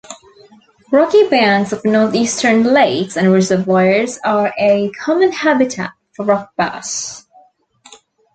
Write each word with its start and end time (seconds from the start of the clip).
Rocky 0.91 1.29
banks 1.29 1.71
of 1.73 1.85
northeastern 1.85 2.63
lakes 2.63 3.15
and 3.15 3.31
reservoirs 3.31 4.17
are 4.25 4.51
a 4.57 4.89
common 4.99 5.31
habitat 5.31 5.91
for 6.15 6.25
rock 6.25 6.53
bass. 6.57 7.27